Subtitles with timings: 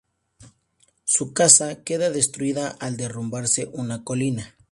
[1.03, 4.55] Su casa queda destruida al derrumbarse una colina.